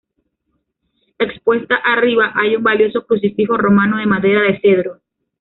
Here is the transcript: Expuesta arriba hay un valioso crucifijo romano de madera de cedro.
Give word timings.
Expuesta 1.19 1.75
arriba 1.75 2.31
hay 2.33 2.55
un 2.55 2.63
valioso 2.63 3.05
crucifijo 3.05 3.55
romano 3.55 3.97
de 3.97 4.07
madera 4.07 4.41
de 4.41 4.59
cedro. 4.59 4.99